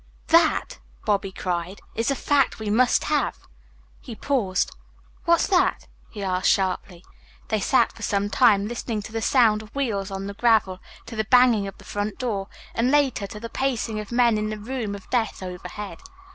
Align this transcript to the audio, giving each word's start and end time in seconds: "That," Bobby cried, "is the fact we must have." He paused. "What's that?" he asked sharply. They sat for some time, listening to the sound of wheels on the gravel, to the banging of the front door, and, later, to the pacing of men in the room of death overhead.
"That," 0.29 0.79
Bobby 1.05 1.31
cried, 1.31 1.79
"is 1.93 2.07
the 2.07 2.15
fact 2.15 2.57
we 2.57 2.71
must 2.71 3.03
have." 3.03 3.37
He 3.99 4.15
paused. 4.15 4.71
"What's 5.25 5.45
that?" 5.45 5.87
he 6.09 6.23
asked 6.23 6.49
sharply. 6.49 7.05
They 7.49 7.59
sat 7.59 7.91
for 7.93 8.01
some 8.01 8.27
time, 8.27 8.67
listening 8.67 9.03
to 9.03 9.11
the 9.11 9.21
sound 9.21 9.61
of 9.61 9.75
wheels 9.75 10.09
on 10.09 10.25
the 10.25 10.33
gravel, 10.33 10.79
to 11.05 11.15
the 11.15 11.25
banging 11.25 11.67
of 11.67 11.77
the 11.77 11.83
front 11.85 12.17
door, 12.17 12.47
and, 12.73 12.89
later, 12.89 13.27
to 13.27 13.39
the 13.39 13.47
pacing 13.47 13.99
of 13.99 14.11
men 14.11 14.39
in 14.39 14.49
the 14.49 14.57
room 14.57 14.95
of 14.95 15.07
death 15.11 15.43
overhead. 15.43 15.99